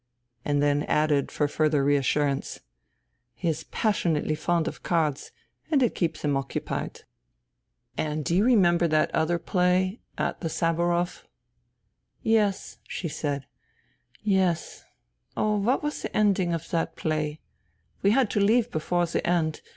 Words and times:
And 0.43 0.63
then 0.63 0.81
added 0.85 1.31
for 1.31 1.47
further 1.47 1.83
reassurance:" 1.83 2.61
He 3.35 3.47
is 3.49 3.65
passion 3.65 4.15
ately 4.15 4.35
fond 4.35 4.67
of 4.67 4.81
cards... 4.81 5.31
and 5.69 5.83
it 5.83 5.93
keeps 5.93 6.23
him 6.25 6.35
occupied. 6.35 7.01
220 7.97 8.03
FUTILITY" 8.07 8.11
And 8.11 8.25
do 8.25 8.35
you 8.35 8.43
remember 8.43 8.87
that 8.87 9.13
other 9.13 9.37
play... 9.37 9.99
at 10.17 10.41
the 10.41 10.47
Saburov?"" 10.49 11.25
Yes," 12.39 12.79
she 12.87 13.09
said." 13.09 13.45
Yes.... 14.23 14.85
Oh, 15.37 15.57
what 15.59 15.83
was 15.83 16.01
the 16.01 16.17
ending 16.17 16.51
of 16.51 16.71
that 16.71 16.95
play? 16.95 17.39
We 18.01 18.09
had 18.09 18.31
to 18.31 18.39
leave 18.39 18.71
before 18.71 19.05
the 19.05 19.21
end. 19.27 19.61